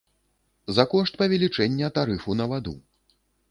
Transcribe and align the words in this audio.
За 0.77 0.85
кошт 0.93 1.19
павелічэння 1.23 1.91
тарыфу 1.99 2.39
на 2.43 2.51
ваду. 2.55 2.77